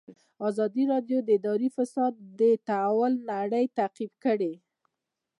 ازادي 0.47 0.83
راډیو 0.93 1.17
د 1.23 1.29
اداري 1.37 1.69
فساد 1.77 2.13
د 2.39 2.41
تحول 2.67 3.13
لړۍ 3.31 3.65
تعقیب 3.77 4.11
کړې. 4.23 4.53